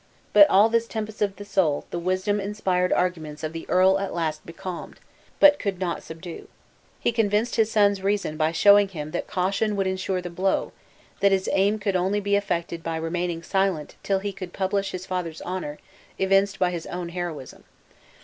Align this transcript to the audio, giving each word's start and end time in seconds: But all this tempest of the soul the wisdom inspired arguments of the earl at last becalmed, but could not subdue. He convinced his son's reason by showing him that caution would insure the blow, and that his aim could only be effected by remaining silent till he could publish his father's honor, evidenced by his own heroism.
But 0.33 0.49
all 0.49 0.67
this 0.67 0.87
tempest 0.87 1.21
of 1.21 1.35
the 1.35 1.45
soul 1.45 1.85
the 1.91 1.99
wisdom 1.99 2.39
inspired 2.39 2.91
arguments 2.91 3.43
of 3.43 3.53
the 3.53 3.69
earl 3.69 3.99
at 3.99 4.15
last 4.15 4.43
becalmed, 4.47 4.99
but 5.39 5.59
could 5.59 5.79
not 5.79 6.01
subdue. 6.01 6.47
He 6.99 7.11
convinced 7.11 7.55
his 7.55 7.69
son's 7.69 8.01
reason 8.01 8.35
by 8.35 8.51
showing 8.51 8.87
him 8.87 9.11
that 9.11 9.27
caution 9.27 9.75
would 9.75 9.85
insure 9.85 10.19
the 10.19 10.31
blow, 10.31 10.63
and 10.63 10.71
that 11.19 11.31
his 11.31 11.47
aim 11.53 11.77
could 11.77 11.95
only 11.95 12.19
be 12.19 12.35
effected 12.35 12.81
by 12.81 12.95
remaining 12.97 13.43
silent 13.43 13.95
till 14.01 14.17
he 14.17 14.33
could 14.33 14.53
publish 14.53 14.89
his 14.89 15.05
father's 15.05 15.39
honor, 15.41 15.77
evidenced 16.19 16.57
by 16.57 16.71
his 16.71 16.87
own 16.87 17.09
heroism. 17.09 17.63